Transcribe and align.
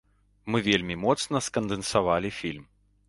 Мы 0.53 0.61
вельмі 0.67 0.95
моцна 1.03 1.41
скандэнсавалі 1.49 2.33
фільм. 2.43 2.65